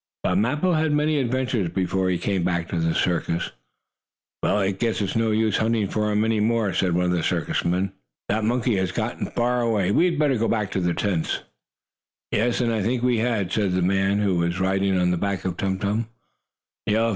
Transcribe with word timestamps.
But 0.23 0.39
Mappo 0.39 0.73
had 0.73 0.91
many 0.91 1.19
adventures 1.19 1.69
before 1.69 2.09
he 2.09 2.17
came 2.17 2.43
back 2.43 2.69
to 2.69 2.79
the 2.79 2.95
circus. 2.95 3.51
"Well, 4.41 4.57
I 4.57 4.71
guess 4.71 4.99
it's 4.99 5.15
no 5.15 5.29
use 5.29 5.57
hunting 5.57 5.89
for 5.89 6.11
him 6.11 6.25
any 6.25 6.39
more," 6.39 6.73
said 6.73 6.93
one 6.95 7.05
of 7.05 7.11
the 7.11 7.21
circus 7.21 7.63
men. 7.63 7.91
"That 8.27 8.43
monkey 8.43 8.77
has 8.77 8.91
gotten 8.91 9.27
far 9.27 9.61
away. 9.61 9.91
We 9.91 10.05
had 10.05 10.17
better 10.17 10.37
go 10.37 10.47
back 10.47 10.71
to 10.71 10.79
the 10.79 10.95
tents." 10.95 11.41
"Yes, 12.31 12.63
I 12.63 12.81
think 12.81 13.03
we 13.03 13.19
had," 13.19 13.51
said 13.51 13.73
the 13.73 13.83
man 13.83 14.17
who 14.17 14.37
was 14.37 14.59
riding 14.59 14.97
on 14.97 15.11
the 15.11 15.17
back 15.17 15.45
of 15.45 15.55
Tum 15.55 15.77
Tum. 15.77 16.07